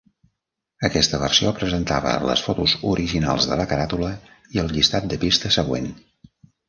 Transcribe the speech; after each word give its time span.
Aquesta 0.87 1.17
versió 1.23 1.51
presentava 1.59 2.13
les 2.29 2.43
fotos 2.47 2.75
originals 2.93 3.47
de 3.51 3.59
la 3.61 3.67
caràtula 3.75 4.09
i 4.57 4.63
el 4.65 4.73
llistat 4.77 5.07
de 5.13 5.21
pistes 5.27 5.59
següent. 5.61 5.93